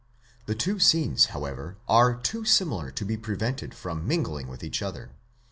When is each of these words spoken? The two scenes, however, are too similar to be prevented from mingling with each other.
The 0.47 0.55
two 0.55 0.79
scenes, 0.79 1.25
however, 1.25 1.77
are 1.87 2.15
too 2.15 2.43
similar 2.43 2.89
to 2.89 3.05
be 3.05 3.17
prevented 3.17 3.75
from 3.75 4.07
mingling 4.07 4.47
with 4.47 4.63
each 4.63 4.81
other. 4.81 5.11